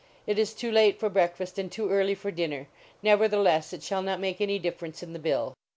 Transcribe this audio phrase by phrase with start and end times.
[0.25, 2.67] It is too late for breakfast and too early for dinner.
[3.03, 5.53] Nevertheless, it shall not make any difference in the bill."